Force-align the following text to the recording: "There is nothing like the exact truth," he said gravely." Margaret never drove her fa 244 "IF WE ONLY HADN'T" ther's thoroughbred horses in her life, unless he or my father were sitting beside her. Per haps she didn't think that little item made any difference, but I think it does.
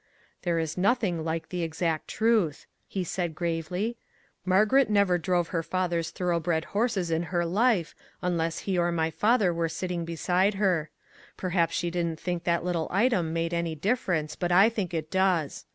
"There 0.41 0.57
is 0.57 0.79
nothing 0.79 1.23
like 1.23 1.49
the 1.49 1.61
exact 1.61 2.07
truth," 2.07 2.65
he 2.87 3.03
said 3.03 3.35
gravely." 3.35 3.97
Margaret 4.53 4.89
never 4.89 5.19
drove 5.19 5.49
her 5.49 5.61
fa 5.61 5.85
244 5.87 5.87
"IF 5.87 5.93
WE 5.93 6.33
ONLY 6.33 6.55
HADN'T" 6.55 6.65
ther's 6.65 6.65
thoroughbred 6.65 6.71
horses 6.71 7.11
in 7.11 7.23
her 7.29 7.45
life, 7.45 7.95
unless 8.23 8.59
he 8.61 8.79
or 8.79 8.91
my 8.91 9.11
father 9.11 9.53
were 9.53 9.69
sitting 9.69 10.03
beside 10.03 10.55
her. 10.55 10.89
Per 11.37 11.49
haps 11.49 11.75
she 11.75 11.91
didn't 11.91 12.19
think 12.19 12.45
that 12.45 12.63
little 12.65 12.87
item 12.89 13.31
made 13.31 13.53
any 13.53 13.75
difference, 13.75 14.35
but 14.35 14.51
I 14.51 14.69
think 14.69 14.91
it 14.95 15.11
does. 15.11 15.65